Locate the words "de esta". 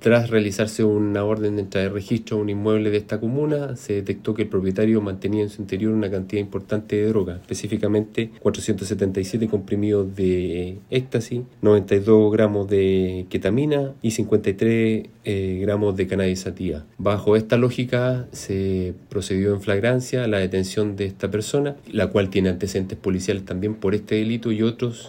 2.90-3.18, 20.96-21.30